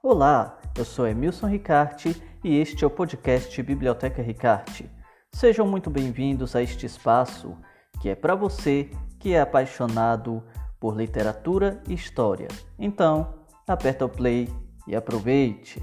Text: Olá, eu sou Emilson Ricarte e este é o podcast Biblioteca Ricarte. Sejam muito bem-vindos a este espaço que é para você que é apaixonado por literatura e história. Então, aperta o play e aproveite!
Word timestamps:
Olá, 0.00 0.56
eu 0.76 0.84
sou 0.84 1.08
Emilson 1.08 1.48
Ricarte 1.48 2.22
e 2.44 2.56
este 2.56 2.84
é 2.84 2.86
o 2.86 2.90
podcast 2.90 3.60
Biblioteca 3.64 4.22
Ricarte. 4.22 4.88
Sejam 5.34 5.66
muito 5.66 5.90
bem-vindos 5.90 6.54
a 6.54 6.62
este 6.62 6.86
espaço 6.86 7.58
que 8.00 8.08
é 8.08 8.14
para 8.14 8.36
você 8.36 8.92
que 9.18 9.34
é 9.34 9.40
apaixonado 9.40 10.40
por 10.78 10.96
literatura 10.96 11.82
e 11.88 11.94
história. 11.94 12.46
Então, 12.78 13.42
aperta 13.66 14.04
o 14.04 14.08
play 14.08 14.48
e 14.86 14.94
aproveite! 14.94 15.82